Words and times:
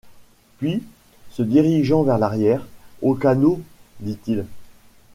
Puis, 0.57 0.81
se 1.29 1.43
dirigeant 1.43 2.01
vers 2.01 2.17
l’arrière: 2.17 2.65
«Au 3.03 3.13
canot,» 3.13 3.61
dit-il. 3.99 4.45